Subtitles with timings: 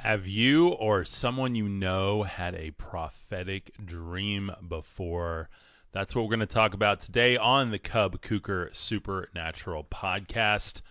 [0.00, 5.48] Have you or someone you know had a prophetic dream before?
[5.90, 10.82] That's what we're going to talk about today on the Cub Kuker Supernatural podcast.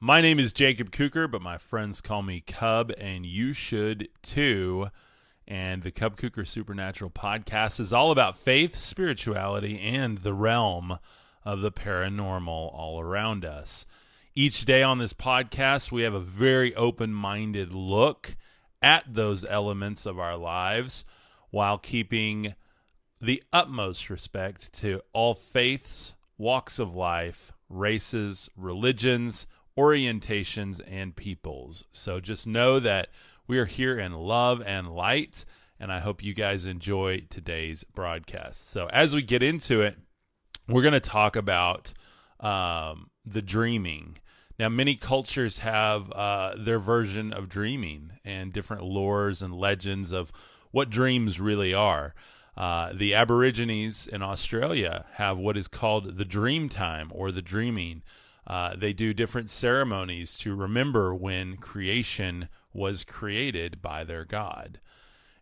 [0.00, 4.88] My name is Jacob Kuker, but my friends call me Cub, and you should too.
[5.46, 10.98] And the Cub Kuker Supernatural podcast is all about faith, spirituality, and the realm
[11.44, 13.84] of the paranormal all around us.
[14.34, 18.34] Each day on this podcast, we have a very open minded look
[18.82, 21.04] at those elements of our lives
[21.50, 22.54] while keeping
[23.20, 29.46] the utmost respect to all faiths, walks of life, races, religions,
[29.78, 31.84] orientations, and peoples.
[31.92, 33.08] So just know that
[33.46, 35.44] we are here in love and light,
[35.78, 38.70] and I hope you guys enjoy today's broadcast.
[38.70, 39.96] So as we get into it,
[40.68, 41.92] we're going to talk about
[42.40, 44.18] um, the dreaming
[44.58, 50.32] now, many cultures have uh, their version of dreaming and different lores and legends of
[50.70, 52.14] what dreams really are.
[52.56, 58.02] Uh, the Aborigines in Australia have what is called the dream time or the dreaming.
[58.46, 64.80] Uh, they do different ceremonies to remember when creation was created by their God.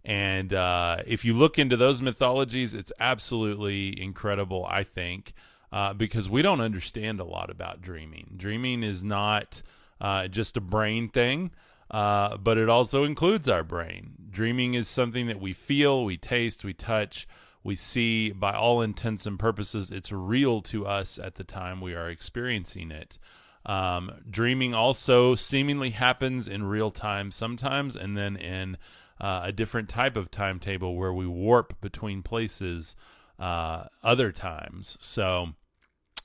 [0.05, 5.35] And uh, if you look into those mythologies, it's absolutely incredible, I think
[5.75, 8.35] uh, because we don't understand a lot about dreaming.
[8.37, 9.61] Dreaming is not
[10.01, 11.51] uh, just a brain thing,
[11.91, 14.13] uh, but it also includes our brain.
[14.31, 17.27] Dreaming is something that we feel, we taste, we touch,
[17.65, 18.31] we see.
[18.31, 22.93] By all intents and purposes, it's real to us at the time we are experiencing
[22.93, 23.19] it.
[23.67, 28.77] Um, dreaming also seemingly happens in real time sometimes, and then in
[29.21, 32.95] uh, a different type of timetable where we warp between places
[33.41, 34.97] uh, other times.
[35.01, 35.55] So,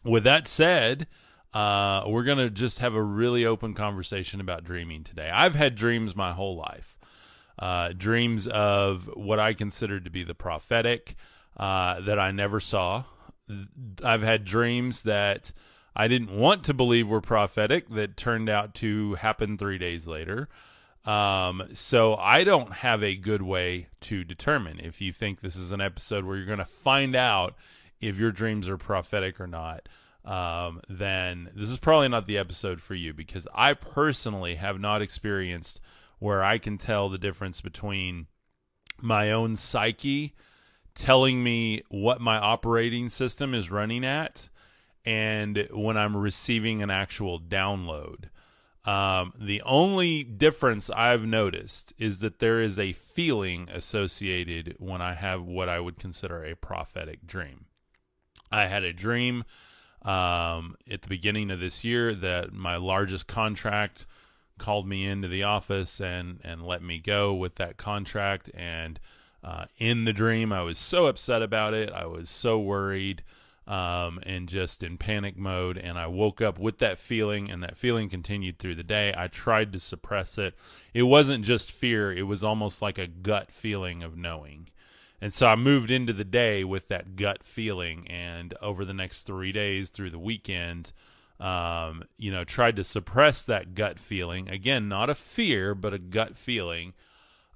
[0.04, 1.08] with that said,
[1.54, 5.30] uh, we're going to just have a really open conversation about dreaming today.
[5.30, 6.98] I've had dreams my whole life.
[7.58, 11.16] Uh, dreams of what I considered to be the prophetic
[11.58, 13.04] uh, that I never saw.
[14.04, 15.52] I've had dreams that
[15.96, 20.48] I didn't want to believe were prophetic that turned out to happen three days later.
[21.04, 25.72] Um, so I don't have a good way to determine if you think this is
[25.72, 27.56] an episode where you're going to find out
[28.02, 29.88] if your dreams are prophetic or not,
[30.26, 35.02] um, then this is probably not the episode for you because I personally have not
[35.02, 35.80] experienced
[36.20, 38.28] where I can tell the difference between
[39.02, 40.36] my own psyche
[40.94, 44.50] telling me what my operating system is running at
[45.06, 48.26] and when I'm receiving an actual download.
[48.86, 55.14] Um, the only difference I've noticed is that there is a feeling associated when I
[55.14, 57.66] have what I would consider a prophetic dream.
[58.52, 59.44] I had a dream
[60.02, 64.06] um, at the beginning of this year that my largest contract
[64.58, 68.52] called me into the office and and let me go with that contract.
[68.54, 69.00] And
[69.44, 71.92] uh, in the dream I was so upset about it.
[71.92, 73.24] I was so worried
[73.68, 75.78] um, and just in panic mode.
[75.78, 79.14] And I woke up with that feeling and that feeling continued through the day.
[79.16, 80.56] I tried to suppress it.
[80.94, 82.12] It wasn't just fear.
[82.12, 84.70] It was almost like a gut feeling of knowing
[85.22, 89.24] and so I moved into the day with that gut feeling, and over the next
[89.24, 90.94] three days through the weekend,
[91.40, 94.50] um, you know, tried to suppress that gut feeling.
[94.50, 96.94] Again, not a fear, but a gut feeling.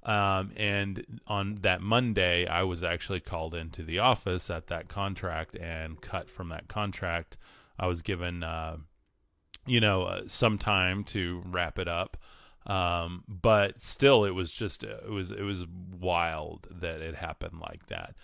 [0.02, 5.56] Um, and on that Monday, I was actually called into the office at that contract
[5.56, 7.38] and cut from that contract.
[7.78, 8.76] I was given, uh,
[9.66, 12.18] you know, uh, some time to wrap it up.
[12.66, 15.64] Um, but still, it was just it was it was
[16.00, 18.14] wild that it happened like that.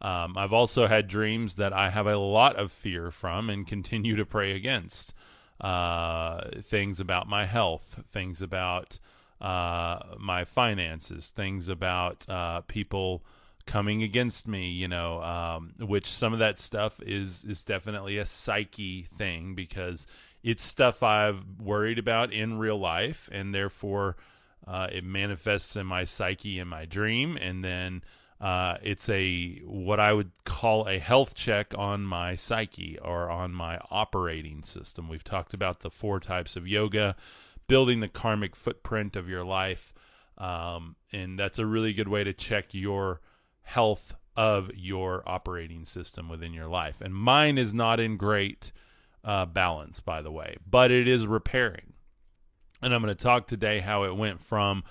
[0.00, 4.16] Um, I've also had dreams that I have a lot of fear from and continue
[4.16, 5.12] to pray against.
[5.60, 8.98] Uh, things about my health, things about
[9.42, 13.22] uh, my finances, things about uh, people
[13.66, 14.70] coming against me.
[14.70, 20.06] You know, um, which some of that stuff is is definitely a psyche thing because
[20.42, 24.16] it's stuff I've worried about in real life, and therefore
[24.66, 28.02] uh, it manifests in my psyche in my dream, and then
[28.40, 33.52] uh, it's a what I would call a health check on my psyche or on
[33.52, 35.08] my operating system.
[35.08, 37.16] We've talked about the four types of yoga,
[37.68, 39.92] building the karmic footprint of your life,
[40.38, 43.20] um, and that's a really good way to check your
[43.62, 47.02] health of your operating system within your life.
[47.02, 48.72] And mine is not in great
[49.24, 51.92] uh, balance, by the way, but it is repairing.
[52.82, 54.84] And I'm going to talk today how it went from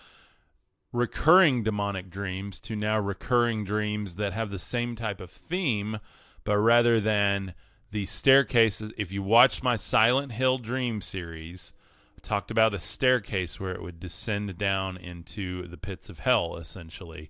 [0.91, 5.99] recurring demonic dreams to now recurring dreams that have the same type of theme,
[6.43, 7.53] but rather than
[7.91, 11.73] the staircases, if you watch my Silent Hill dream series,
[12.21, 17.29] talked about a staircase where it would descend down into the pits of hell, essentially.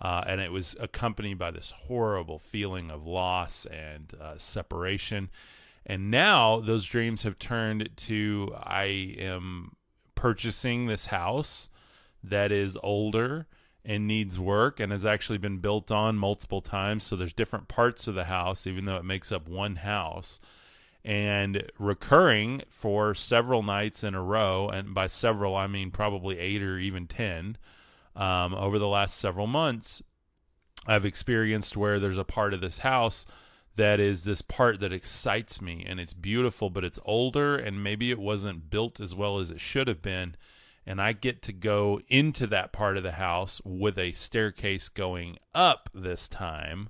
[0.00, 5.28] Uh, and it was accompanied by this horrible feeling of loss and uh, separation.
[5.86, 9.76] And now those dreams have turned to I am
[10.14, 11.68] purchasing this house
[12.22, 13.46] that is older
[13.84, 17.04] and needs work and has actually been built on multiple times.
[17.04, 20.40] So there's different parts of the house, even though it makes up one house.
[21.04, 26.62] And recurring for several nights in a row, and by several I mean probably eight
[26.62, 27.56] or even ten,
[28.14, 30.02] um, over the last several months,
[30.86, 33.24] I've experienced where there's a part of this house
[33.76, 38.10] that is this part that excites me and it's beautiful, but it's older and maybe
[38.10, 40.34] it wasn't built as well as it should have been.
[40.86, 45.38] And I get to go into that part of the house with a staircase going
[45.54, 46.88] up this time.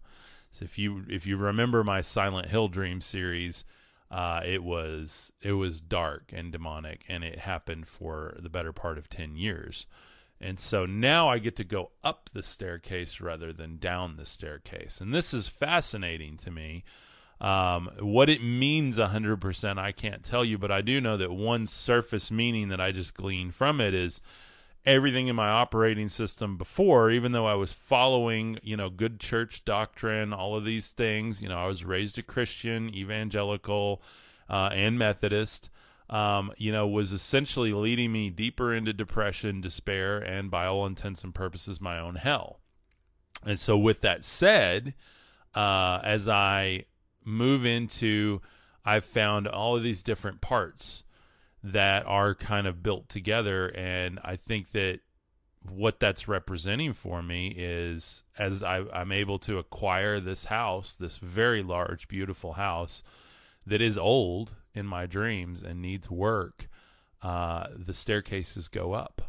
[0.52, 3.64] So if you if you remember my Silent Hill Dream series,
[4.10, 8.98] uh, it was it was dark and demonic, and it happened for the better part
[8.98, 9.86] of ten years.
[10.40, 15.00] And so now I get to go up the staircase rather than down the staircase.
[15.00, 16.84] And this is fascinating to me.
[17.40, 21.66] Um, what it means 100%, I can't tell you, but I do know that one
[21.66, 24.20] surface meaning that I just gleaned from it is
[24.84, 29.64] everything in my operating system before, even though I was following, you know, good church
[29.64, 34.02] doctrine, all of these things, you know, I was raised a Christian, evangelical,
[34.48, 35.70] uh, and Methodist
[36.10, 41.22] um, you know, was essentially leading me deeper into depression, despair, and by all intents
[41.22, 42.60] and purposes, my own hell.
[43.44, 44.94] And so, with that said,
[45.54, 46.86] uh, as I
[47.24, 48.40] move into,
[48.84, 51.04] I've found all of these different parts
[51.62, 53.68] that are kind of built together.
[53.68, 55.00] And I think that
[55.68, 61.18] what that's representing for me is as I, I'm able to acquire this house, this
[61.18, 63.02] very large, beautiful house
[63.66, 66.68] that is old in my dreams and needs work,
[67.22, 69.20] uh, the staircases go up.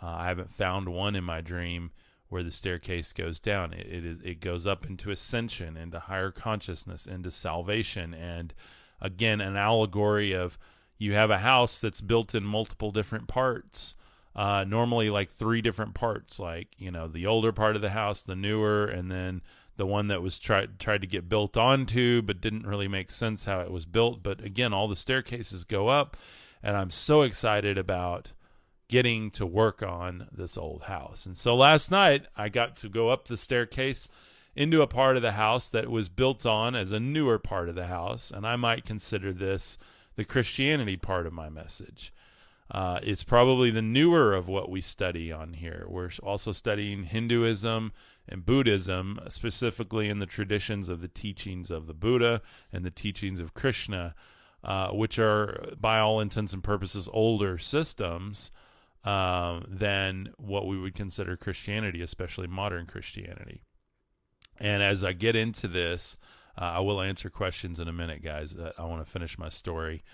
[0.00, 1.90] Uh, I haven't found one in my dream
[2.28, 3.74] where the staircase goes down.
[3.74, 8.14] It, it, it goes up into ascension, into higher consciousness, into salvation.
[8.14, 8.54] And
[9.00, 10.58] again, an allegory of
[10.96, 13.96] you have a house that's built in multiple different parts.
[14.34, 18.22] Uh, normally, like three different parts, like you know, the older part of the house,
[18.22, 19.42] the newer, and then
[19.82, 23.44] the one that was tried tried to get built onto, but didn't really make sense
[23.44, 24.22] how it was built.
[24.22, 26.16] But again, all the staircases go up,
[26.62, 28.28] and I'm so excited about
[28.88, 31.26] getting to work on this old house.
[31.26, 34.08] And so last night I got to go up the staircase
[34.54, 37.74] into a part of the house that was built on as a newer part of
[37.74, 39.78] the house, and I might consider this
[40.14, 42.12] the Christianity part of my message.
[42.70, 45.86] Uh, it's probably the newer of what we study on here.
[45.88, 47.92] We're also studying Hinduism
[48.28, 52.42] and Buddhism, specifically in the traditions of the teachings of the Buddha
[52.72, 54.14] and the teachings of Krishna,
[54.64, 58.52] uh, which are, by all intents and purposes, older systems
[59.04, 63.62] um, than what we would consider Christianity, especially modern Christianity.
[64.58, 66.16] And as I get into this,
[66.56, 68.54] uh, I will answer questions in a minute, guys.
[68.54, 70.04] Uh, I want to finish my story.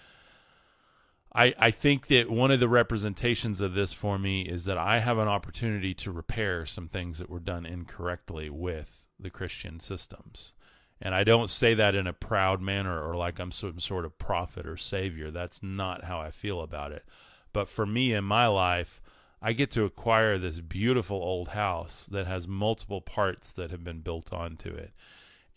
[1.34, 5.00] I, I think that one of the representations of this for me is that I
[5.00, 10.52] have an opportunity to repair some things that were done incorrectly with the Christian systems.
[11.00, 14.18] And I don't say that in a proud manner or like I'm some sort of
[14.18, 15.30] prophet or savior.
[15.30, 17.04] That's not how I feel about it.
[17.52, 19.00] But for me in my life,
[19.40, 24.00] I get to acquire this beautiful old house that has multiple parts that have been
[24.00, 24.92] built onto it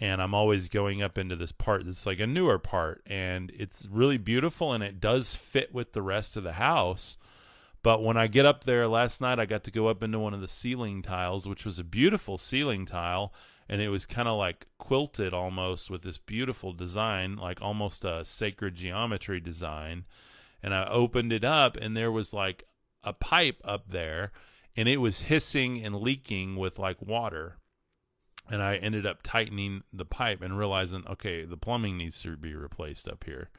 [0.01, 3.88] and I'm always going up into this part that's like a newer part and it's
[3.89, 7.20] really beautiful and it does fit with the rest of the house.
[7.84, 10.34] But when I get up there last night, I got to go up into one
[10.34, 13.34] of the ceiling tiles, which was a beautiful ceiling tile,
[13.70, 18.24] and it was kind of like quilted almost with this beautiful design, like almost a
[18.24, 20.05] sacred geometry design.
[20.62, 22.65] And I opened it up, and there was like
[23.03, 24.31] a pipe up there,
[24.75, 27.58] and it was hissing and leaking with like water
[28.50, 32.54] and I ended up tightening the pipe and realizing, okay, the plumbing needs to be
[32.54, 33.50] replaced up here.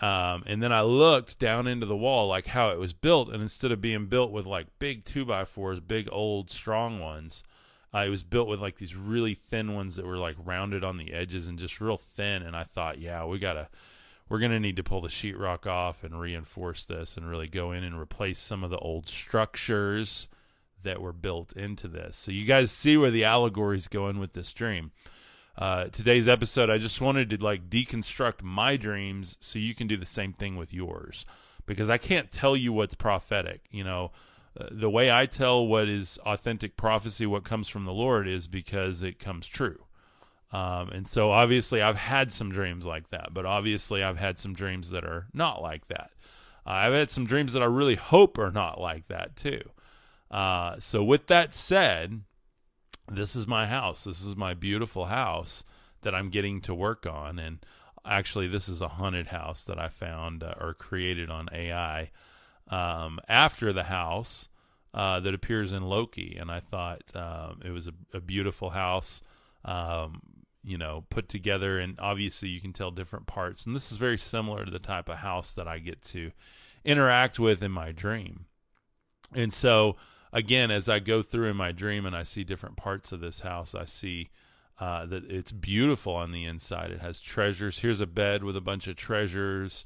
[0.00, 3.42] Um, and then I looked down into the wall, like how it was built, and
[3.42, 7.42] instead of being built with like big two by fours, big old strong ones,
[7.92, 10.98] uh, it was built with like these really thin ones that were like rounded on
[10.98, 12.42] the edges and just real thin.
[12.42, 13.68] And I thought, yeah, we gotta,
[14.28, 17.82] we're gonna need to pull the sheetrock off and reinforce this and really go in
[17.82, 20.28] and replace some of the old structures
[20.82, 22.16] that were built into this.
[22.16, 24.92] So you guys see where the allegory is going with this dream.
[25.56, 29.96] Uh, today's episode, I just wanted to like deconstruct my dreams so you can do
[29.96, 31.26] the same thing with yours,
[31.66, 33.62] because I can't tell you what's prophetic.
[33.70, 34.12] You know,
[34.58, 38.46] uh, the way I tell what is authentic prophecy, what comes from the Lord, is
[38.46, 39.84] because it comes true.
[40.52, 44.54] Um, and so obviously I've had some dreams like that, but obviously I've had some
[44.54, 46.10] dreams that are not like that.
[46.64, 49.60] I've had some dreams that I really hope are not like that too.
[50.30, 52.20] Uh, so, with that said,
[53.10, 54.04] this is my house.
[54.04, 55.64] This is my beautiful house
[56.02, 57.38] that I'm getting to work on.
[57.38, 57.64] And
[58.04, 62.10] actually, this is a haunted house that I found uh, or created on AI
[62.68, 64.48] um, after the house
[64.94, 66.36] uh, that appears in Loki.
[66.38, 69.22] And I thought um, it was a, a beautiful house.
[69.64, 70.20] Um,
[70.64, 73.64] you know, put together, and obviously you can tell different parts.
[73.64, 76.30] And this is very similar to the type of house that I get to
[76.84, 78.46] interact with in my dream.
[79.34, 79.96] And so,
[80.32, 83.40] again, as I go through in my dream and I see different parts of this
[83.40, 84.30] house, I see
[84.80, 86.90] uh, that it's beautiful on the inside.
[86.90, 87.80] It has treasures.
[87.80, 89.84] Here's a bed with a bunch of treasures,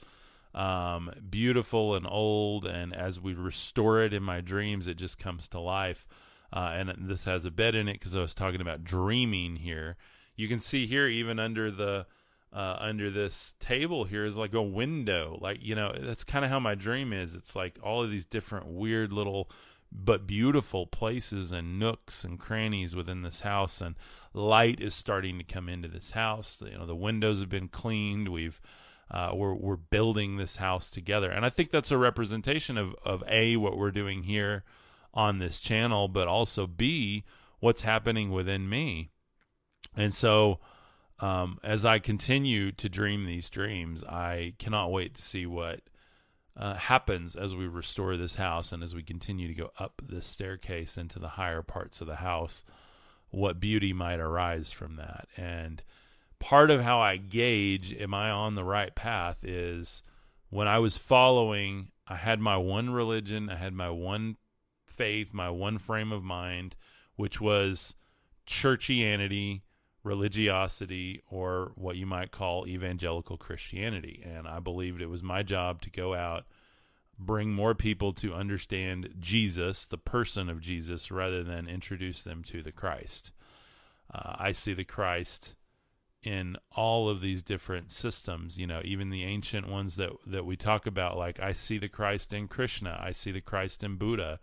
[0.54, 2.66] um, beautiful and old.
[2.66, 6.06] And as we restore it in my dreams, it just comes to life.
[6.52, 9.96] Uh, and this has a bed in it because I was talking about dreaming here.
[10.36, 12.06] You can see here, even under the
[12.52, 15.38] uh, under this table here is like a window.
[15.40, 17.34] Like, you know, that's kind of how my dream is.
[17.34, 19.50] It's like all of these different weird little
[19.94, 23.94] but beautiful places and nooks and crannies within this house and
[24.32, 26.62] light is starting to come into this house.
[26.64, 28.28] You know the windows have been cleaned.
[28.28, 28.60] We've
[29.10, 31.30] uh, we're we're building this house together.
[31.30, 34.64] And i think that's a representation of of a what we're doing here
[35.14, 37.24] on this channel but also b
[37.60, 39.10] what's happening within me.
[39.96, 40.58] And so
[41.20, 45.80] um, as I continue to dream these dreams, I cannot wait to see what
[46.56, 50.26] uh, happens as we restore this house and as we continue to go up this
[50.26, 52.64] staircase into the higher parts of the house,
[53.30, 55.28] what beauty might arise from that.
[55.36, 55.82] And
[56.38, 60.02] part of how I gauge, am I on the right path, is
[60.50, 64.36] when I was following, I had my one religion, I had my one
[64.86, 66.76] faith, my one frame of mind,
[67.16, 67.94] which was
[68.46, 69.62] churchianity
[70.04, 74.22] religiosity or what you might call evangelical Christianity.
[74.24, 76.44] And I believed it was my job to go out,
[77.18, 82.62] bring more people to understand Jesus, the person of Jesus, rather than introduce them to
[82.62, 83.32] the Christ.
[84.12, 85.54] Uh, I see the Christ
[86.22, 90.56] in all of these different systems, you know, even the ancient ones that that we
[90.56, 91.16] talk about.
[91.16, 94.38] Like I see the Christ in Krishna, I see the Christ in Buddha.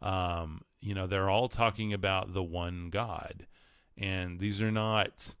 [0.00, 3.46] Um, you know, they're all talking about the one God
[3.96, 5.34] and these are not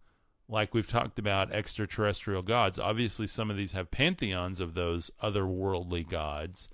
[0.48, 2.78] like we've talked about extraterrestrial gods.
[2.78, 6.68] Obviously, some of these have pantheons of those otherworldly gods,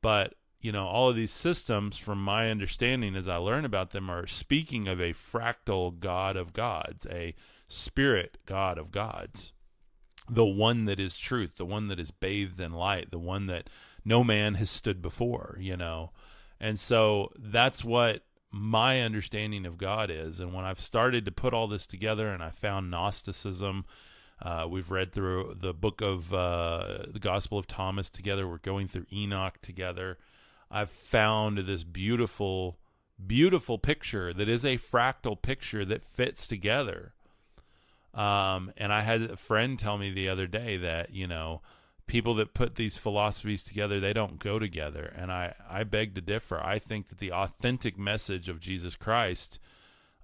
[0.00, 4.08] but you know, all of these systems, from my understanding as I learn about them,
[4.08, 7.34] are speaking of a fractal God of gods, a
[7.66, 9.52] spirit God of gods,
[10.30, 13.68] the one that is truth, the one that is bathed in light, the one that
[14.04, 16.12] no man has stood before, you know.
[16.60, 20.38] And so that's what my understanding of God is.
[20.38, 23.86] And when I've started to put all this together and I found Gnosticism,
[24.40, 28.88] uh, we've read through the book of uh, the Gospel of Thomas together, we're going
[28.88, 30.18] through Enoch together.
[30.70, 32.78] I've found this beautiful,
[33.24, 37.14] beautiful picture that is a fractal picture that fits together.
[38.14, 41.62] Um, and I had a friend tell me the other day that, you know,
[42.06, 45.12] people that put these philosophies together they don't go together.
[45.16, 46.60] And i i beg to differ.
[46.60, 49.58] I think that the authentic message of jesus christ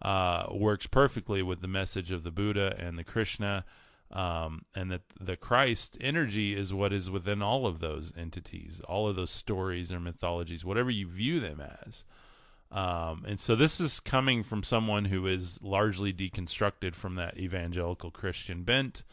[0.00, 3.64] uh, works perfectly with the message of the buddha and the krishna
[4.12, 9.08] um, and that the christ energy is what is within all of those entities all
[9.08, 12.04] of those stories or mythologies whatever you view them as.
[12.70, 18.10] Um, and so this is coming from someone who is largely deconstructed from that evangelical
[18.10, 19.04] christian bent.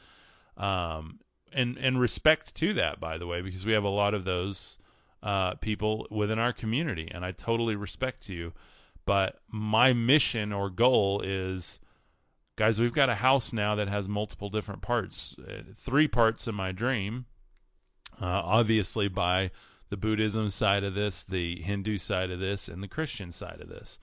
[0.58, 1.20] Um,
[1.56, 4.78] and and respect to that, by the way, because we have a lot of those
[5.24, 8.54] uh, people within our community, and I totally respect you.
[9.06, 11.80] But my mission or goal is,
[12.56, 15.36] guys, we've got a house now that has multiple different parts.
[15.40, 17.26] Uh, three parts in my dream,
[18.22, 19.52] uh, obviously by
[19.90, 23.70] the Buddhism side of this, the Hindu side of this, and the Christian side of
[23.70, 24.00] this,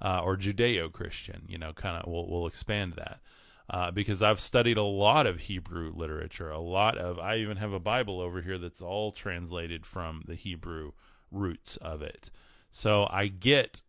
[0.00, 1.44] uh, or Judeo-Christian.
[1.48, 3.20] You know, kind of we'll we'll expand that
[3.68, 6.50] uh, because I've studied a lot of Hebrew literature.
[6.50, 10.34] A lot of I even have a Bible over here that's all translated from the
[10.34, 10.92] Hebrew
[11.30, 12.30] roots of it.
[12.70, 13.82] So I get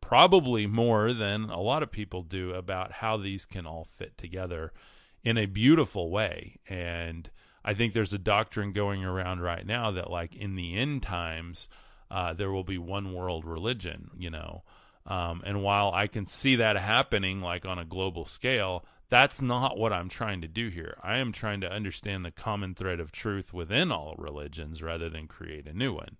[0.00, 4.72] probably more than a lot of people do about how these can all fit together
[5.24, 6.58] in a beautiful way.
[6.68, 7.30] And
[7.64, 11.68] I think there's a doctrine going around right now that, like, in the end times,
[12.10, 14.64] uh, there will be one world religion, you know.
[15.06, 19.76] Um, and while I can see that happening, like on a global scale, that's not
[19.76, 20.96] what I'm trying to do here.
[21.02, 25.26] I am trying to understand the common thread of truth within all religions rather than
[25.28, 26.16] create a new one.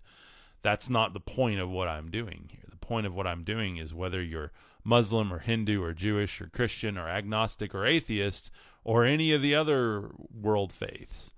[0.61, 2.67] That's not the point of what I'm doing here.
[2.69, 4.51] The point of what I'm doing is whether you're
[4.83, 8.51] Muslim or Hindu or Jewish or Christian or agnostic or atheist
[8.83, 11.31] or any of the other world faiths,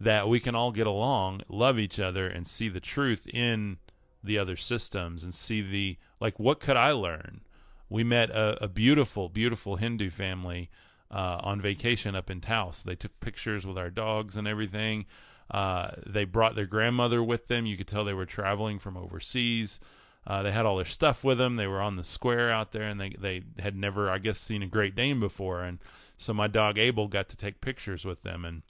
[0.00, 3.76] that we can all get along, love each other, and see the truth in
[4.24, 7.42] the other systems and see the like what could I learn?
[7.90, 10.70] We met a, a beautiful, beautiful Hindu family
[11.10, 12.82] uh, on vacation up in Taos.
[12.82, 15.06] They took pictures with our dogs and everything.
[15.50, 17.66] Uh, they brought their grandmother with them.
[17.66, 19.80] You could tell they were traveling from overseas.
[20.26, 21.56] Uh, they had all their stuff with them.
[21.56, 24.62] They were on the square out there, and they they had never, I guess, seen
[24.62, 25.62] a Great Dane before.
[25.62, 25.78] And
[26.16, 28.62] so my dog Abel got to take pictures with them, and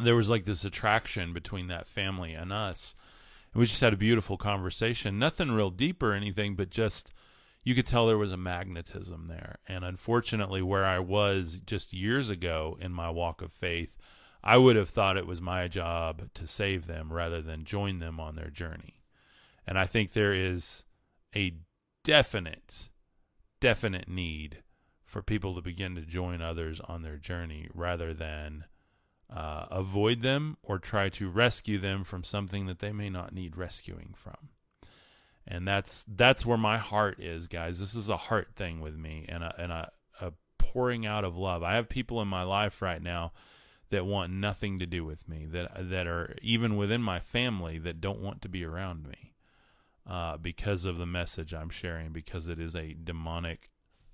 [0.00, 2.94] there was like this attraction between that family and us.
[3.52, 5.18] And we just had a beautiful conversation.
[5.18, 7.12] Nothing real deep or anything, but just
[7.64, 9.58] you could tell there was a magnetism there.
[9.66, 13.96] And unfortunately, where I was just years ago in my walk of faith,
[14.42, 18.20] I would have thought it was my job to save them rather than join them
[18.20, 19.00] on their journey.
[19.66, 20.84] And I think there is
[21.34, 21.54] a
[22.04, 22.90] definite,
[23.60, 24.62] definite need
[25.02, 28.64] for people to begin to join others on their journey rather than
[29.34, 33.56] uh, avoid them or try to rescue them from something that they may not need
[33.56, 34.50] rescuing from
[35.46, 37.78] and that's that's where my heart is, guys.
[37.78, 41.36] This is a heart thing with me, and a and a, a pouring out of
[41.36, 41.62] love.
[41.62, 43.32] I have people in my life right now
[43.90, 48.00] that want nothing to do with me, that that are even within my family that
[48.00, 49.34] don't want to be around me,
[50.08, 53.70] uh, because of the message I'm sharing, because it is a demonic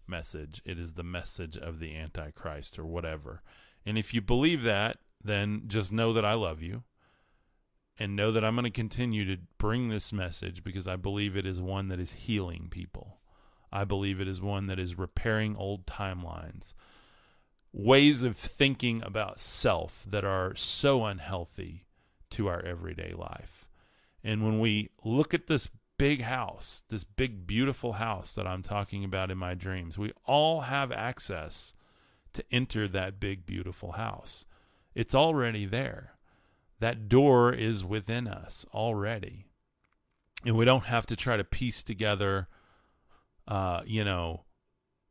[0.07, 0.61] message.
[0.65, 3.43] It is the message of the Antichrist or whatever.
[3.87, 6.83] And if you believe that, then just know that I love you
[8.01, 11.45] and know that I'm going to continue to bring this message because I believe it
[11.45, 13.19] is one that is healing people.
[13.71, 16.73] I believe it is one that is repairing old timelines,
[17.75, 21.85] ways of thinking about self that are so unhealthy
[22.31, 23.69] to our everyday life.
[24.25, 29.05] And when we look at this big house, this big, beautiful house that I'm talking
[29.05, 31.75] about in my dreams, we all have access
[32.33, 34.47] to enter that big, beautiful house.
[34.95, 36.15] It's already there.
[36.81, 39.47] That door is within us already.
[40.45, 42.49] And we don't have to try to piece together,
[43.47, 44.45] uh, you know,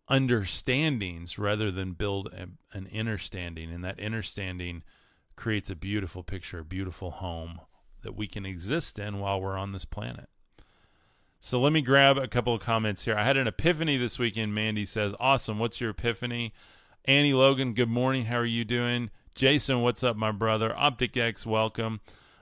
[0.09, 3.71] understandings rather than build a, an understanding.
[3.71, 4.83] And that understanding
[5.35, 7.61] creates a beautiful picture, a beautiful home
[8.01, 10.29] that we can exist in while we're on this planet.
[11.39, 13.15] So let me grab a couple of comments here.
[13.15, 14.53] I had an epiphany this weekend.
[14.53, 15.59] Mandy says, Awesome.
[15.59, 16.53] What's your epiphany?
[17.05, 18.25] Annie Logan, good morning.
[18.25, 19.09] How are you doing?
[19.39, 20.77] Jason, what's up, my brother?
[20.77, 22.01] Optic X, welcome.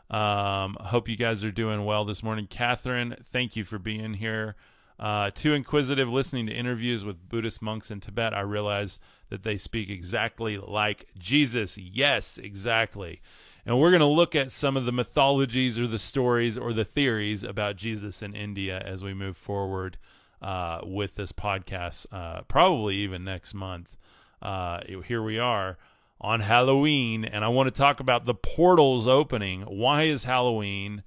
[0.09, 2.47] Um, hope you guys are doing well this morning.
[2.47, 4.55] Catherine, thank you for being here.
[4.99, 8.33] Uh, too inquisitive listening to interviews with Buddhist monks in Tibet.
[8.33, 11.77] I realized that they speak exactly like Jesus.
[11.77, 13.21] Yes, exactly.
[13.63, 16.83] And we're going to look at some of the mythologies or the stories or the
[16.83, 19.99] theories about Jesus in India as we move forward
[20.41, 23.95] uh, with this podcast, uh, probably even next month.
[24.41, 25.77] Uh, here we are
[26.19, 29.61] on Halloween, and I want to talk about the portals opening.
[29.61, 31.03] Why is Halloween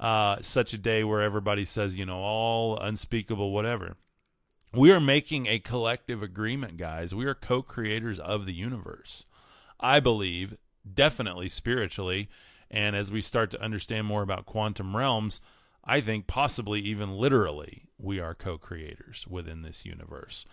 [0.00, 3.96] uh, such a day where everybody says, you know, all unspeakable, whatever?
[4.72, 7.14] We are making a collective agreement, guys.
[7.14, 9.24] We are co creators of the universe.
[9.78, 10.56] I believe,
[10.92, 12.28] definitely spiritually,
[12.70, 15.40] and as we start to understand more about quantum realms,
[15.84, 20.44] I think possibly even literally, we are co creators within this universe.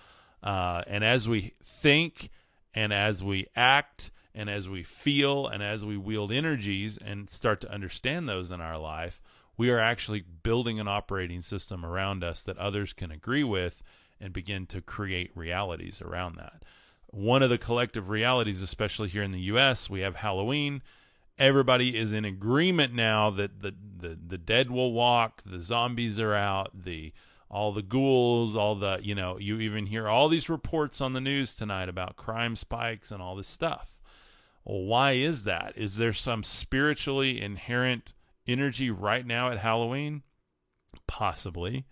[0.43, 2.29] Uh, and as we think,
[2.73, 7.61] and as we act and as we feel and as we wield energies and start
[7.61, 9.21] to understand those in our life,
[9.57, 13.83] we are actually building an operating system around us that others can agree with
[14.19, 16.63] and begin to create realities around that.
[17.07, 20.81] One of the collective realities, especially here in the US, we have Halloween.
[21.37, 26.33] Everybody is in agreement now that the, the, the dead will walk, the zombies are
[26.33, 27.13] out, the
[27.53, 31.21] all the ghouls, all the, you know, you even hear all these reports on the
[31.21, 34.01] news tonight about crime spikes and all this stuff.
[34.65, 35.73] Well, why is that?
[35.75, 38.13] Is there some spiritually inherent
[38.47, 40.23] energy right now at Halloween?
[41.05, 41.85] Possibly.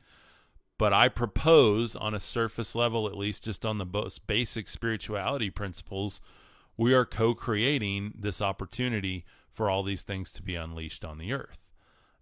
[0.80, 5.52] But I propose, on a surface level, at least just on the most basic spirituality
[5.52, 6.22] principles,
[6.76, 11.34] we are co creating this opportunity for all these things to be unleashed on the
[11.34, 11.61] earth.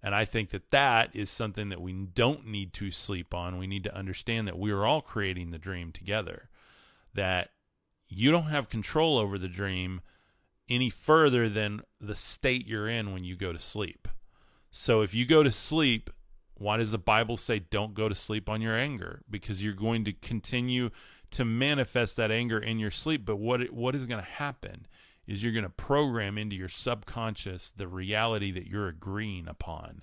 [0.01, 3.57] And I think that that is something that we don't need to sleep on.
[3.57, 6.49] We need to understand that we are all creating the dream together.
[7.13, 7.49] That
[8.07, 10.01] you don't have control over the dream
[10.69, 14.07] any further than the state you're in when you go to sleep.
[14.71, 16.09] So if you go to sleep,
[16.53, 19.21] why does the Bible say don't go to sleep on your anger?
[19.29, 20.91] Because you're going to continue
[21.31, 23.25] to manifest that anger in your sleep.
[23.25, 24.85] But what what is going to happen
[25.30, 30.02] is you're going to program into your subconscious the reality that you're agreeing upon.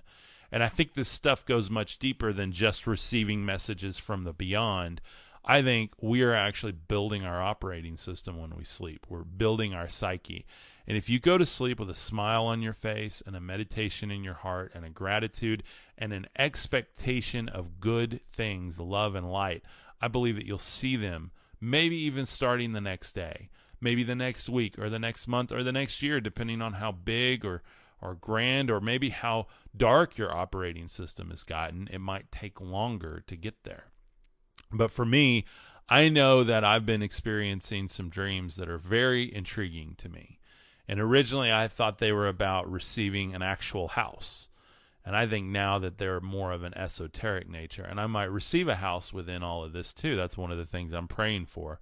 [0.51, 5.01] And I think this stuff goes much deeper than just receiving messages from the beyond.
[5.43, 9.05] I think we are actually building our operating system when we sleep.
[9.09, 10.45] We're building our psyche.
[10.87, 14.09] And if you go to sleep with a smile on your face and a meditation
[14.09, 15.63] in your heart and a gratitude
[15.97, 19.63] and an expectation of good things, love and light,
[20.01, 24.49] I believe that you'll see them maybe even starting the next day, maybe the next
[24.49, 27.63] week or the next month or the next year, depending on how big or
[28.01, 31.89] or grand or maybe how dark your operating system has gotten.
[31.91, 33.85] It might take longer to get there.
[34.71, 35.45] But for me,
[35.89, 40.39] I know that I've been experiencing some dreams that are very intriguing to me.
[40.87, 44.49] And originally I thought they were about receiving an actual house.
[45.05, 47.83] And I think now that they're more of an esoteric nature.
[47.83, 50.17] And I might receive a house within all of this too.
[50.17, 51.79] That's one of the things I'm praying for.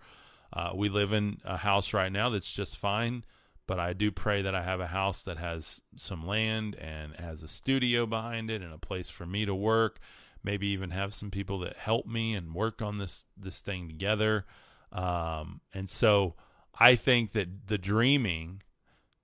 [0.56, 3.26] Uh, we live in a house right now that's just fine,
[3.68, 7.44] but I do pray that I have a house that has some land and has
[7.44, 10.00] a studio behind it and a place for me to work.
[10.44, 14.46] Maybe even have some people that help me and work on this this thing together.
[14.92, 16.36] Um, and so
[16.80, 18.62] I think that the dreaming,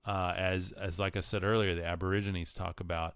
[0.04, 3.14] uh, as as like I said earlier, the Aborigines talk about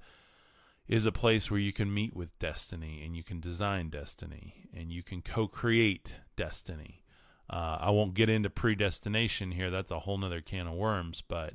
[0.88, 4.92] is a place where you can meet with destiny and you can design destiny and
[4.92, 7.02] you can co-create destiny.
[7.48, 11.22] Uh, I won't get into predestination here; that's a whole nother can of worms.
[11.26, 11.54] But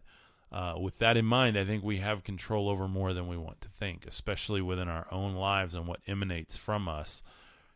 [0.52, 3.62] uh, with that in mind, I think we have control over more than we want
[3.62, 7.24] to think, especially within our own lives and what emanates from us.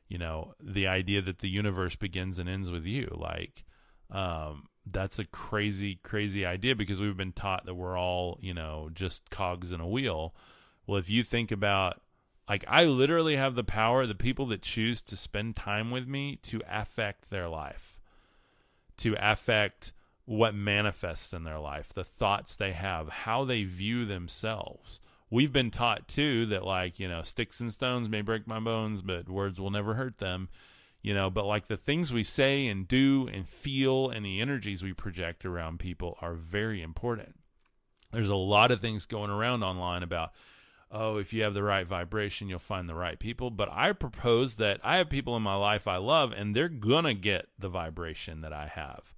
[0.07, 3.63] You know, the idea that the universe begins and ends with you, like.
[4.11, 8.91] Um, that's a crazy, crazy idea because we've been taught that we're all, you know,
[8.93, 10.35] just cogs in a wheel
[10.87, 12.01] well, if you think about
[12.47, 16.37] like I literally have the power, the people that choose to spend time with me
[16.43, 17.94] to affect their life,
[18.97, 19.93] to affect
[20.25, 24.99] what manifests in their life, the thoughts they have, how they view themselves.
[25.29, 29.01] We've been taught too that like, you know, sticks and stones may break my bones,
[29.01, 30.49] but words will never hurt them.
[31.01, 34.81] You know, but like the things we say and do and feel and the energies
[34.81, 37.35] we project around people are very important.
[38.11, 40.31] There's a lot of things going around online about
[40.91, 43.49] oh, if you have the right vibration, you'll find the right people.
[43.49, 47.05] But I propose that I have people in my life I love, and they're going
[47.05, 49.13] to get the vibration that I have.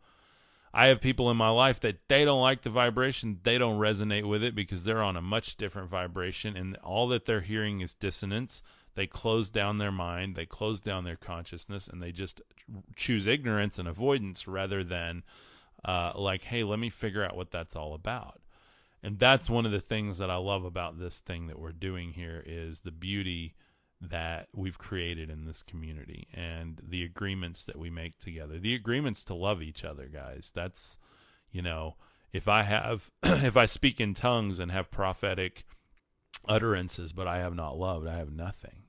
[0.74, 4.28] I have people in my life that they don't like the vibration, they don't resonate
[4.28, 7.94] with it because they're on a much different vibration, and all that they're hearing is
[7.94, 8.62] dissonance.
[8.96, 12.42] They close down their mind, they close down their consciousness, and they just
[12.96, 15.24] choose ignorance and avoidance rather than,
[15.86, 18.42] uh, like, hey, let me figure out what that's all about
[19.04, 22.14] and that's one of the things that I love about this thing that we're doing
[22.14, 23.56] here is the beauty
[24.02, 28.60] that we've created in this community and the agreements that we make together.
[28.60, 30.52] The agreements to love each other, guys.
[30.54, 30.98] That's
[31.52, 31.96] you know,
[32.34, 35.66] if I have if I speak in tongues and have prophetic
[36.48, 38.84] utterances but I have not loved, I have nothing.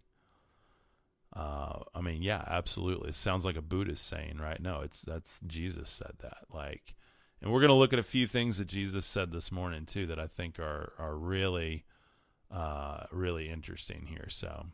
[1.35, 3.11] Uh, I mean, yeah, absolutely.
[3.11, 4.61] It sounds like a Buddhist saying, right?
[4.61, 6.45] No, it's that's Jesus said that.
[6.53, 6.95] Like
[7.41, 10.07] and we're going to look at a few things that Jesus said this morning too
[10.07, 11.85] that I think are are really
[12.51, 14.29] uh, really interesting here.
[14.29, 14.67] So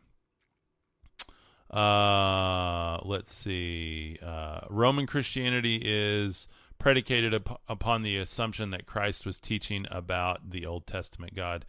[1.71, 4.17] uh, let's see.
[4.23, 6.47] Uh, Roman Christianity is
[6.77, 11.65] predicated up, upon the assumption that Christ was teaching about the Old Testament God.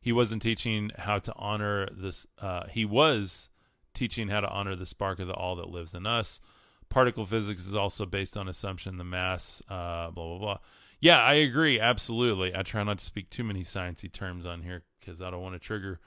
[0.00, 2.26] He wasn't teaching how to honor this.
[2.38, 3.48] Uh, he was
[3.94, 6.40] teaching how to honor the spark of the all that lives in us
[6.88, 10.58] particle physics is also based on assumption the mass uh, blah blah blah.
[11.00, 12.54] Yeah i agree absolutely.
[12.54, 15.54] I try not to speak too many sciency terms on here because i don't want
[15.54, 16.00] to trigger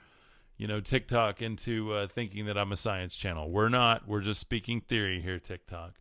[0.56, 3.50] you know tiktok into uh, thinking that i'm a science channel.
[3.50, 4.06] We're not.
[4.06, 5.94] We're just speaking theory here tiktok.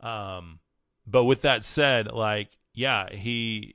[0.00, 0.60] Um,
[1.06, 3.74] but with that said like yeah he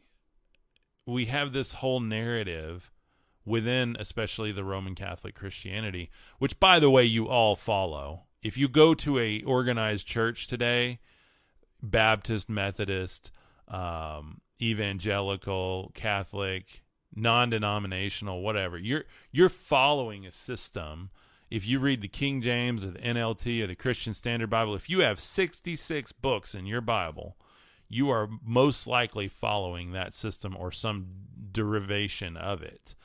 [1.05, 2.91] we have this whole narrative
[3.45, 8.67] within especially the roman catholic christianity which by the way you all follow if you
[8.67, 10.99] go to a organized church today,
[11.81, 13.31] Baptist, Methodist,
[13.67, 16.84] um, evangelical, Catholic,
[17.15, 21.10] non-denominational, whatever, you're you're following a system.
[21.49, 24.91] If you read the King James or the NLT or the Christian Standard Bible, if
[24.91, 27.38] you have 66 books in your Bible,
[27.89, 31.08] you are most likely following that system or some
[31.51, 32.95] derivation of it.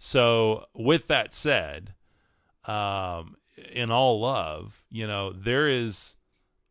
[0.00, 1.94] So, with that said,
[2.64, 3.36] um,
[3.72, 6.16] in all love, you know, there is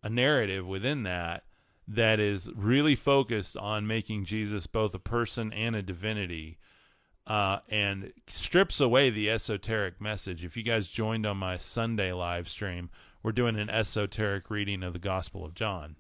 [0.04, 1.44] a narrative within that
[1.88, 6.58] that is really focused on making Jesus both a person and a divinity.
[7.26, 10.46] Uh, and strips away the esoteric message.
[10.46, 12.90] If you guys joined on my Sunday live stream,
[13.22, 15.98] we're doing an esoteric reading of the Gospel of John.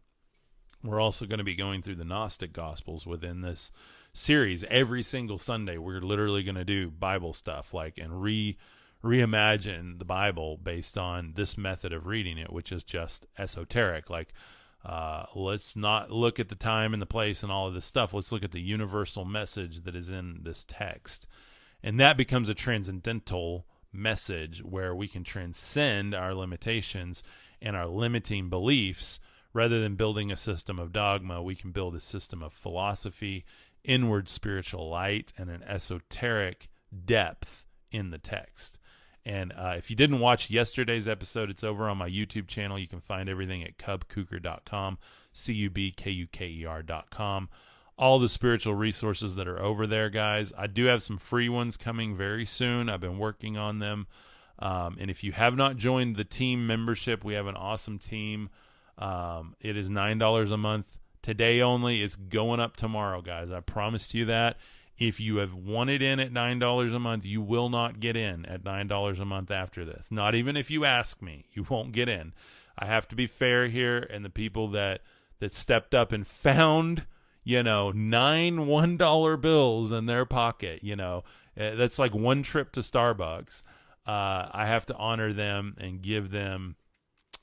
[0.83, 3.73] We're also going to be going through the Gnostic Gospels within this
[4.13, 4.63] series.
[4.69, 8.57] Every single Sunday, we're literally going to do Bible stuff, like and re
[9.03, 14.09] reimagine the Bible based on this method of reading it, which is just esoteric.
[14.09, 14.33] Like
[14.85, 18.13] Uh, let's not look at the time and the place and all of this stuff.
[18.13, 21.27] Let's look at the universal message that is in this text.
[21.83, 27.21] And that becomes a transcendental message where we can transcend our limitations
[27.61, 29.19] and our limiting beliefs
[29.51, 31.41] rather than building a system of dogma.
[31.41, 33.43] We can build a system of philosophy,
[33.83, 36.69] inward spiritual light, and an esoteric
[37.05, 38.79] depth in the text.
[39.27, 42.79] And uh, if you didn't watch yesterday's episode, it's over on my YouTube channel.
[42.79, 44.97] You can find everything at cubkuker.com,
[45.33, 47.49] C U B K U K E R.com.
[47.97, 50.53] All the spiritual resources that are over there, guys.
[50.57, 52.87] I do have some free ones coming very soon.
[52.87, 54.07] I've been working on them.
[54.59, 58.49] Um, and if you have not joined the team membership, we have an awesome team.
[58.97, 62.01] Um, it is $9 a month today only.
[62.01, 63.51] It's going up tomorrow, guys.
[63.51, 64.55] I promised you that.
[64.97, 68.63] If you have wanted in at $9 a month, you will not get in at
[68.63, 70.07] $9 a month after this.
[70.09, 72.33] Not even if you ask me, you won't get in.
[72.77, 75.01] I have to be fair here and the people that
[75.39, 77.05] that stepped up and found,
[77.43, 81.23] you know, nine $1 bills in their pocket, you know.
[81.55, 83.61] Eh, that's like one trip to Starbucks.
[84.07, 86.75] Uh, I have to honor them and give them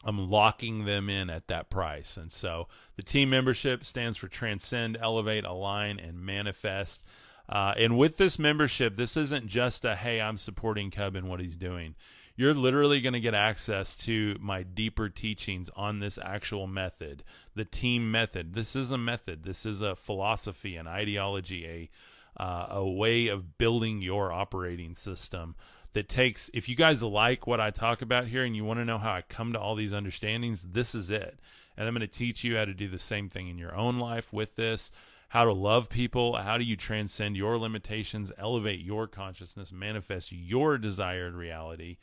[0.05, 2.17] I'm locking them in at that price.
[2.17, 7.05] And so the team membership stands for Transcend, Elevate, Align, and Manifest.
[7.49, 11.41] Uh, and with this membership, this isn't just a hey, I'm supporting Cub and what
[11.41, 11.95] he's doing.
[12.37, 17.23] You're literally going to get access to my deeper teachings on this actual method,
[17.55, 18.55] the team method.
[18.55, 19.45] This is a method.
[19.45, 21.91] This is a philosophy, an ideology, a
[22.37, 25.55] uh, a way of building your operating system
[25.93, 26.51] that takes.
[26.53, 29.13] If you guys like what I talk about here and you want to know how
[29.13, 31.39] I come to all these understandings, this is it.
[31.77, 33.99] And I'm going to teach you how to do the same thing in your own
[33.99, 34.91] life with this
[35.35, 40.79] how to love people, how do you transcend your limitations, elevate your consciousness, manifest your
[40.79, 41.97] desired reality,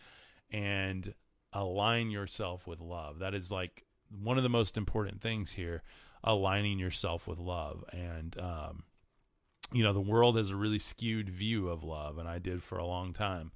[0.51, 1.13] and
[1.53, 3.19] align yourself with love.
[3.19, 3.85] That is like
[4.21, 5.81] one of the most important things here,
[6.25, 7.85] aligning yourself with love.
[7.93, 8.83] And, um,
[9.71, 12.79] you know, the world has a really skewed view of love, and I did for
[12.79, 13.53] a long time.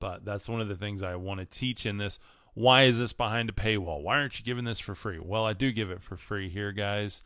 [0.00, 2.20] But that's one of the things I want to teach in this.
[2.52, 4.02] Why is this behind a paywall?
[4.02, 5.18] Why aren't you giving this for free?
[5.18, 7.24] Well, I do give it for free here, guys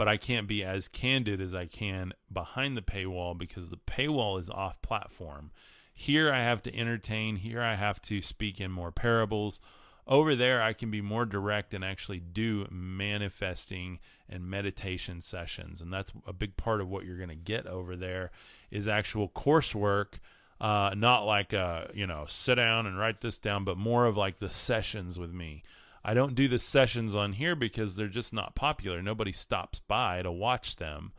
[0.00, 4.40] but I can't be as candid as I can behind the paywall because the paywall
[4.40, 5.50] is off platform.
[5.92, 9.60] Here I have to entertain, here I have to speak in more parables.
[10.06, 15.82] Over there, I can be more direct and actually do manifesting and meditation sessions.
[15.82, 18.30] And that's a big part of what you're going to get over there
[18.70, 20.14] is actual coursework.
[20.58, 24.16] Uh, not like a you know sit down and write this down, but more of
[24.16, 25.62] like the sessions with me
[26.04, 29.02] I don't do the sessions on here because they're just not popular.
[29.02, 31.12] Nobody stops by to watch them.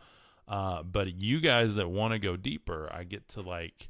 [0.47, 3.89] Uh, but you guys that want to go deeper, I get to like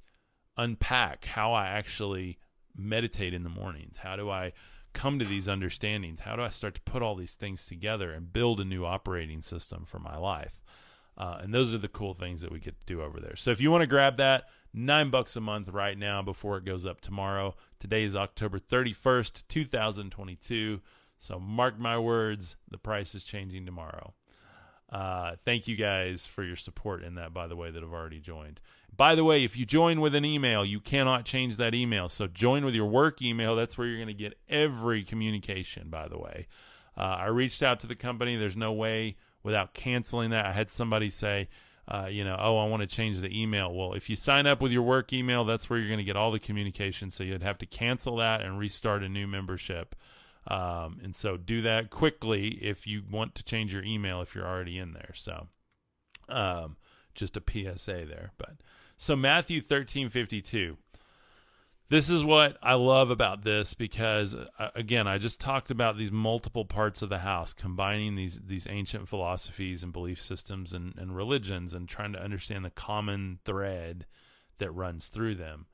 [0.58, 2.38] unpack how I actually
[2.76, 3.98] meditate in the mornings.
[3.98, 4.54] How do I
[4.94, 6.20] come to these understandings?
[6.20, 9.42] How do I start to put all these things together and build a new operating
[9.42, 10.62] system for my life?
[11.18, 13.36] Uh, and those are the cool things that we get to do over there.
[13.36, 16.66] So if you want to grab that, nine bucks a month right now before it
[16.66, 17.56] goes up tomorrow.
[17.80, 20.82] Today is October 31st, 2022.
[21.20, 24.14] So mark my words, the price is changing tomorrow.
[24.92, 28.20] Uh, thank you guys for your support in that, by the way, that have already
[28.20, 28.60] joined.
[28.96, 32.10] By the way, if you join with an email, you cannot change that email.
[32.10, 33.56] So join with your work email.
[33.56, 36.48] That's where you're going to get every communication, by the way.
[36.98, 38.36] Uh, I reached out to the company.
[38.36, 40.46] There's no way without canceling that.
[40.46, 41.48] I had somebody say,
[41.88, 43.74] uh, you know, oh, I want to change the email.
[43.74, 46.16] Well, if you sign up with your work email, that's where you're going to get
[46.16, 47.12] all the communication.
[47.12, 49.96] So you'd have to cancel that and restart a new membership.
[50.48, 54.48] Um, and so do that quickly if you want to change your email if you're
[54.48, 55.14] already in there.
[55.16, 55.48] So
[56.30, 56.78] um,
[57.14, 58.32] just a PSA there.
[58.38, 58.54] But
[58.98, 60.78] so Matthew 13 52
[61.92, 66.12] this is what I love about this because uh, again, I just talked about these
[66.12, 71.14] multiple parts of the house, combining these these ancient philosophies and belief systems and, and
[71.14, 74.06] religions, and trying to understand the common thread
[74.60, 75.66] that runs through them.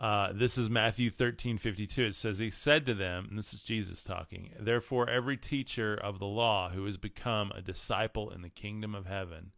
[0.00, 2.04] Uh, this is Matthew thirteen fifty two.
[2.04, 6.18] It says, He said to them, and this is Jesus talking, Therefore, every teacher of
[6.18, 9.52] the law who has become a disciple in the kingdom of heaven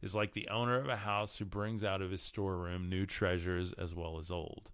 [0.00, 3.72] is like the owner of a house who brings out of his storeroom new treasures
[3.72, 4.70] as well as old.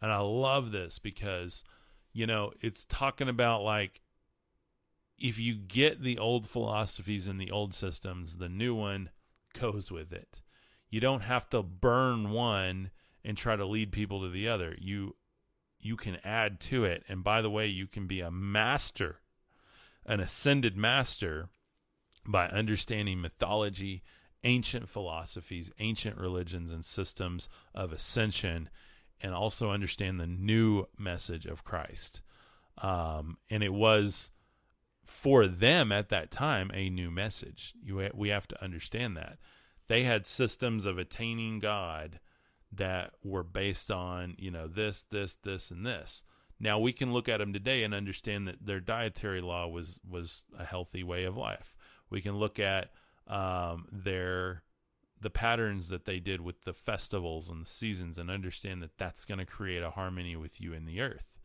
[0.00, 1.64] And I love this because,
[2.12, 4.00] you know, it's talking about like
[5.18, 9.10] if you get the old philosophies and the old systems, the new one
[9.58, 10.42] goes with it.
[10.90, 12.90] You don't have to burn one
[13.24, 14.76] and try to lead people to the other.
[14.78, 15.16] You
[15.80, 17.04] you can add to it.
[17.08, 19.20] And by the way, you can be a master,
[20.04, 21.48] an ascended master
[22.26, 24.02] by understanding mythology,
[24.44, 28.68] ancient philosophies, ancient religions and systems of ascension
[29.20, 32.22] and also understand the new message of Christ.
[32.78, 34.30] Um, and it was
[35.04, 37.74] for them at that time a new message.
[37.82, 39.38] You we have to understand that
[39.88, 42.20] they had systems of attaining God
[42.72, 46.22] that were based on you know this, this, this, and this.
[46.60, 50.44] Now we can look at them today and understand that their dietary law was was
[50.58, 51.74] a healthy way of life.
[52.10, 52.90] We can look at
[53.26, 54.62] um, their
[55.20, 59.24] the patterns that they did with the festivals and the seasons and understand that that's
[59.24, 61.38] going to create a harmony with you in the earth.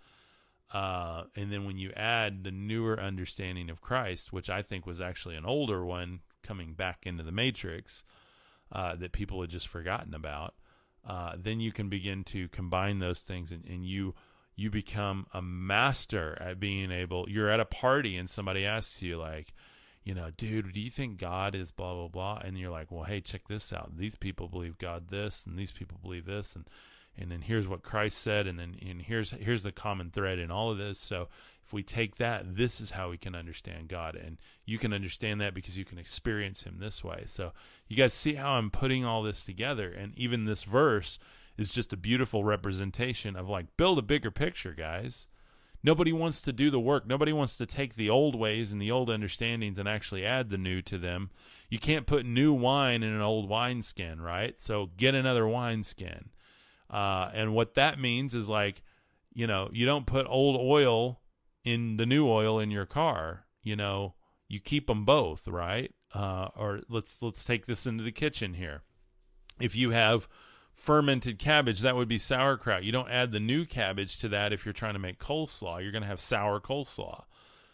[0.71, 4.99] Uh, and then when you add the newer understanding of Christ, which I think was
[4.99, 8.03] actually an older one coming back into the matrix
[8.71, 10.55] uh, that people had just forgotten about,
[11.07, 14.13] uh, then you can begin to combine those things and, and you
[14.55, 19.17] you become a master at being able you're at a party and somebody asks you
[19.17, 19.53] like
[20.03, 23.03] you know dude do you think god is blah blah blah and you're like well
[23.03, 26.65] hey check this out these people believe god this and these people believe this and
[27.17, 30.49] and then here's what Christ said, and then and here's here's the common thread in
[30.49, 30.99] all of this.
[30.99, 31.27] So
[31.63, 35.39] if we take that, this is how we can understand God, and you can understand
[35.41, 37.23] that because you can experience Him this way.
[37.27, 37.51] So
[37.87, 41.19] you guys see how I'm putting all this together, and even this verse
[41.55, 45.27] is just a beautiful representation of like build a bigger picture, guys.
[45.83, 47.05] Nobody wants to do the work.
[47.05, 50.57] Nobody wants to take the old ways and the old understandings and actually add the
[50.57, 51.29] new to them.
[51.69, 54.57] You can't put new wine in an old wineskin, right?
[54.59, 56.29] So get another wineskin.
[56.89, 58.81] Uh, and what that means is like,
[59.33, 61.19] you know, you don't put old oil
[61.65, 63.45] in the new oil in your car.
[63.61, 64.13] You know,
[64.47, 65.91] you keep them both, right?
[66.13, 68.83] Uh, or let's let's take this into the kitchen here.
[69.59, 70.29] If you have
[70.73, 72.83] fermented cabbage, that would be sauerkraut.
[72.83, 75.81] You don't add the new cabbage to that if you're trying to make coleslaw.
[75.81, 77.23] You're going to have sour coleslaw.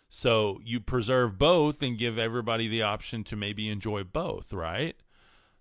[0.09, 4.95] So you preserve both and give everybody the option to maybe enjoy both, right?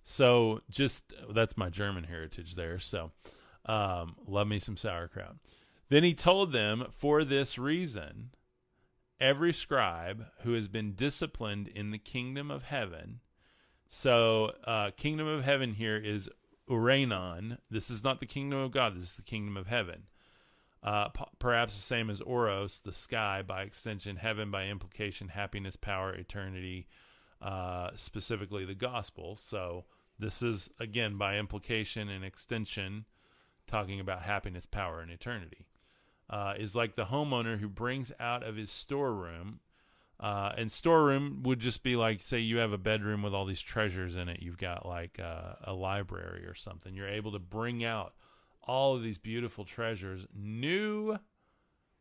[0.03, 2.79] So just that's my German heritage there.
[2.79, 3.12] So
[3.66, 5.37] um, love me some sauerkraut.
[5.90, 8.31] Then he told them, For this reason,
[9.20, 13.20] every scribe who has been disciplined in the kingdom of heaven.
[13.87, 16.29] So, uh, kingdom of heaven here is
[16.68, 17.59] Uranon.
[17.70, 20.04] This is not the kingdom of God, this is the kingdom of heaven.
[20.83, 25.74] Uh, p- perhaps the same as Oros, the sky, by extension, heaven by implication, happiness,
[25.74, 26.87] power, eternity,
[27.42, 29.37] uh, specifically the gospel.
[29.37, 29.85] So,
[30.20, 33.07] this is, again, by implication and extension,
[33.66, 35.66] talking about happiness, power, and eternity.
[36.31, 39.61] Uh, is like the homeowner who brings out of his storeroom,
[40.20, 43.61] uh, and storeroom would just be like, say, you have a bedroom with all these
[43.61, 44.42] treasures in it.
[44.42, 46.94] You've got like uh, a library or something.
[46.94, 48.14] You're able to bring out
[48.62, 51.18] all of these beautiful treasures, new,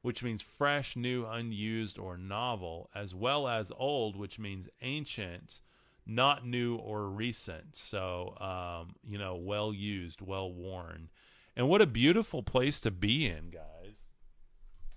[0.02, 5.62] which means fresh, new, unused, or novel, as well as old, which means ancient,
[6.06, 7.78] not new or recent.
[7.78, 11.10] So, um, you know, well used, well worn.
[11.56, 14.07] And what a beautiful place to be in, guys.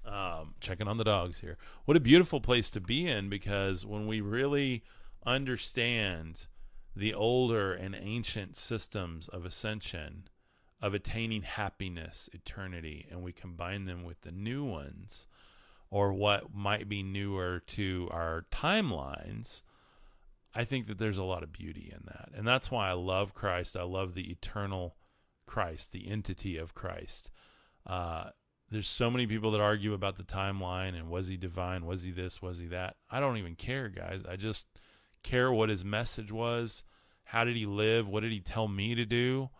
[0.05, 1.59] Um, checking on the dogs here.
[1.85, 4.83] What a beautiful place to be in because when we really
[5.27, 6.47] understand
[6.97, 10.25] the older and ancient systems of ascension,
[10.81, 15.27] of attaining happiness, eternity, and we combine them with the new ones,
[15.91, 19.63] or what might be newer to our timelines,
[20.55, 22.31] I think that there's a lot of beauty in that.
[22.35, 23.77] And that's why I love Christ.
[23.77, 24.97] I love the eternal
[25.47, 27.31] Christ, the entity of Christ.
[27.87, 28.31] Uh,
[28.71, 31.87] there's so many people that argue about the timeline and was he divine?
[31.87, 32.41] Was he this?
[32.41, 32.97] Was he that?
[33.11, 34.23] I don't even care, guys.
[34.29, 34.67] I just
[35.23, 36.85] care what his message was.
[37.25, 38.09] How did he live?
[38.09, 39.51] What did he tell me to do?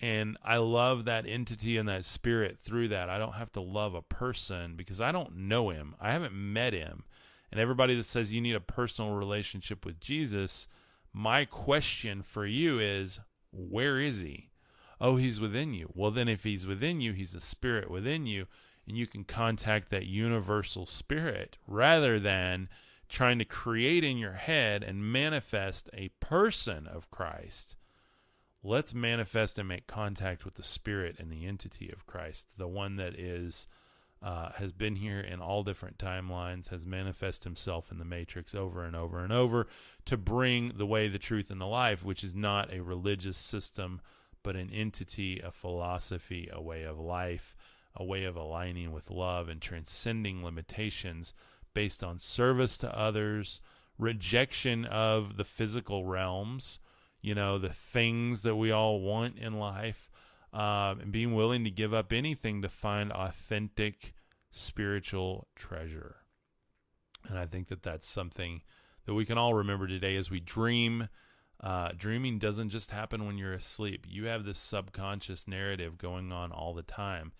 [0.00, 3.08] And I love that entity and that spirit through that.
[3.08, 5.94] I don't have to love a person because I don't know him.
[6.00, 7.04] I haven't met him.
[7.50, 10.66] And everybody that says you need a personal relationship with Jesus,
[11.12, 13.20] my question for you is
[13.52, 14.50] where is he?
[15.04, 15.92] Oh, he's within you.
[15.94, 18.46] Well, then if he's within you, he's a spirit within you,
[18.88, 22.70] and you can contact that universal spirit rather than
[23.10, 27.76] trying to create in your head and manifest a person of Christ.
[28.62, 32.96] Let's manifest and make contact with the spirit and the entity of Christ, the one
[32.96, 33.68] that is.
[34.22, 38.82] Uh, has been here in all different timelines, has manifest himself in the matrix over
[38.82, 39.66] and over and over
[40.06, 44.00] to bring the way, the truth, and the life, which is not a religious system
[44.44, 47.56] but an entity, a philosophy, a way of life,
[47.96, 51.34] a way of aligning with love and transcending limitations
[51.74, 53.60] based on service to others,
[53.98, 56.78] rejection of the physical realms,
[57.20, 60.10] you know, the things that we all want in life,
[60.52, 64.14] uh, and being willing to give up anything to find authentic
[64.52, 66.16] spiritual treasure.
[67.28, 68.62] And I think that that's something
[69.06, 71.08] that we can all remember today as we dream
[71.60, 74.06] uh, dreaming doesn't just happen when you're asleep.
[74.08, 77.32] You have this subconscious narrative going on all the time.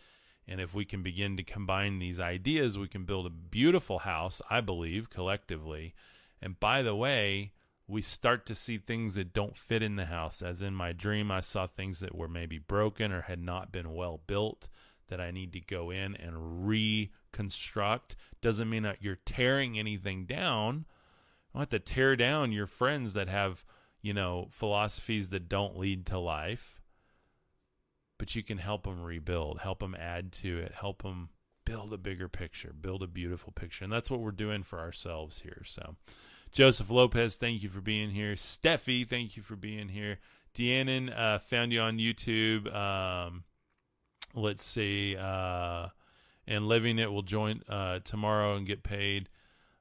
[0.47, 4.43] And if we can begin to combine these ideas, we can build a beautiful house,
[4.51, 5.95] I believe, collectively.
[6.43, 7.53] And by the way,
[7.87, 10.43] we start to see things that don't fit in the house.
[10.43, 13.95] As in my dream, I saw things that were maybe broken or had not been
[13.95, 14.69] well built
[15.09, 18.17] that I need to go in and reconstruct.
[18.41, 20.87] Doesn't mean that you're tearing anything down.
[21.53, 23.65] Don't have to tear down your friends that have,
[24.05, 26.83] you know, philosophies that don't lead to life.
[28.19, 31.31] But you can help them rebuild, help them add to it, help them
[31.65, 33.83] build a bigger picture, build a beautiful picture.
[33.83, 35.63] And that's what we're doing for ourselves here.
[35.65, 35.97] So,
[36.53, 38.35] Joseph Lopez, thank you for being here.
[38.35, 40.19] Steffi, thank you for being here.
[40.55, 42.73] Deannon, uh, found you on YouTube.
[42.75, 43.45] Um,
[44.35, 45.17] let's see.
[45.17, 45.89] Uh,
[46.47, 49.31] and Living It will join uh, tomorrow and get paid.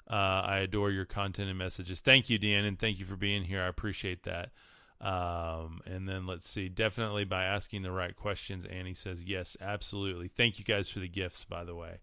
[0.10, 2.02] Uh, I adore your content and messages.
[2.02, 2.78] Thank you, Deannon.
[2.78, 3.62] Thank you for being here.
[3.62, 4.50] I appreciate that.
[5.00, 6.70] Um, and then let's see.
[6.70, 8.66] Definitely by asking the right questions.
[8.66, 10.30] Annie says, yes, absolutely.
[10.30, 12.00] Thank you guys for the gifts, by the way.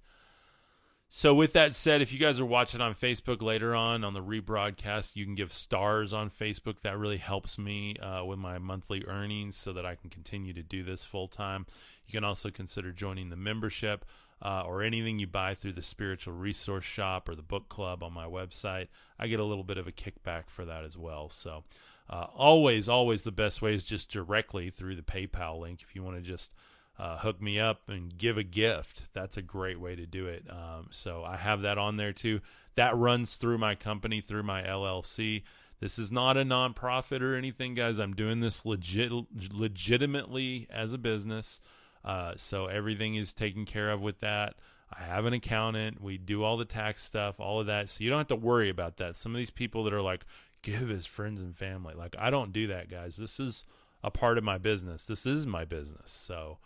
[1.12, 4.22] So, with that said, if you guys are watching on Facebook later on on the
[4.22, 6.82] rebroadcast, you can give stars on Facebook.
[6.82, 10.62] That really helps me uh, with my monthly earnings so that I can continue to
[10.62, 11.66] do this full time.
[12.06, 14.04] You can also consider joining the membership
[14.42, 18.12] uh, or anything you buy through the spiritual resource shop or the book club on
[18.12, 18.88] my website.
[19.18, 21.28] I get a little bit of a kickback for that as well.
[21.28, 21.64] So,
[22.08, 26.02] uh, always, always the best way is just directly through the PayPal link if you
[26.02, 26.54] want to just
[26.98, 29.04] uh, hook me up and give a gift.
[29.12, 30.44] That's a great way to do it.
[30.50, 32.40] Um, so I have that on there too.
[32.74, 35.42] That runs through my company, through my LLC.
[35.80, 37.98] This is not a nonprofit or anything, guys.
[37.98, 39.12] I'm doing this legit,
[39.52, 41.60] legitimately as a business.
[42.04, 44.54] Uh, so everything is taken care of with that.
[44.92, 46.00] I have an accountant.
[46.00, 47.90] We do all the tax stuff, all of that.
[47.90, 49.16] So you don't have to worry about that.
[49.16, 50.24] Some of these people that are like,
[50.62, 51.94] give his friends and family.
[51.94, 53.16] Like, I don't do that, guys.
[53.16, 53.64] This is
[54.02, 55.04] a part of my business.
[55.04, 56.10] This is my business.
[56.10, 56.58] So,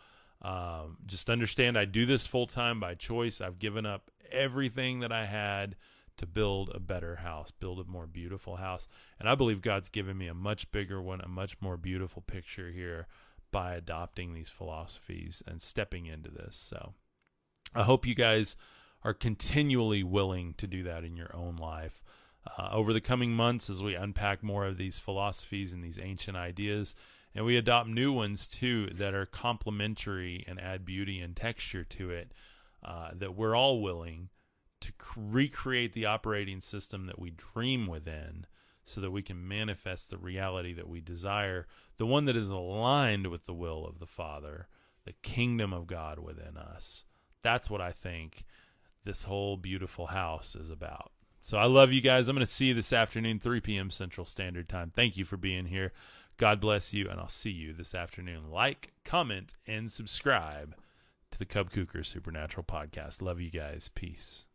[0.42, 3.40] um, just understand I do this full time by choice.
[3.40, 5.76] I've given up everything that I had
[6.16, 8.88] to build a better house, build a more beautiful house.
[9.18, 12.70] And I believe God's given me a much bigger one, a much more beautiful picture
[12.70, 13.06] here
[13.54, 16.56] by adopting these philosophies and stepping into this.
[16.56, 16.92] So
[17.72, 18.56] I hope you guys
[19.04, 22.02] are continually willing to do that in your own life.
[22.58, 26.36] Uh, over the coming months, as we unpack more of these philosophies and these ancient
[26.36, 26.96] ideas,
[27.32, 32.10] and we adopt new ones too that are complementary and add beauty and texture to
[32.10, 32.32] it
[32.84, 34.30] uh, that we're all willing
[34.80, 38.46] to recreate the operating system that we dream within
[38.84, 43.28] so that we can manifest the reality that we desire the one that is aligned
[43.28, 44.68] with the will of the father
[45.04, 47.04] the kingdom of god within us
[47.42, 48.44] that's what i think
[49.04, 52.66] this whole beautiful house is about so i love you guys i'm going to see
[52.66, 55.92] you this afternoon 3 p.m central standard time thank you for being here
[56.36, 58.50] God bless you, and I'll see you this afternoon.
[58.50, 60.74] Like, comment, and subscribe
[61.30, 63.22] to the Cub Kuker Supernatural Podcast.
[63.22, 63.88] Love you guys.
[63.94, 64.46] Peace.